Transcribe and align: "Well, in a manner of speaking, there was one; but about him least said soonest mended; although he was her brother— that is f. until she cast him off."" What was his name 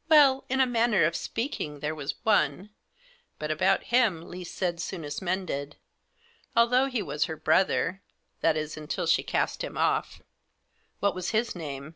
"Well, 0.08 0.44
in 0.48 0.58
a 0.58 0.66
manner 0.66 1.04
of 1.04 1.14
speaking, 1.14 1.78
there 1.78 1.94
was 1.94 2.16
one; 2.24 2.70
but 3.38 3.52
about 3.52 3.84
him 3.94 4.22
least 4.28 4.52
said 4.56 4.80
soonest 4.80 5.22
mended; 5.22 5.76
although 6.56 6.86
he 6.86 7.02
was 7.02 7.26
her 7.26 7.36
brother— 7.36 8.02
that 8.40 8.56
is 8.56 8.72
f. 8.76 8.82
until 8.82 9.06
she 9.06 9.22
cast 9.22 9.62
him 9.62 9.78
off."" 9.78 10.22
What 10.98 11.14
was 11.14 11.30
his 11.30 11.54
name 11.54 11.94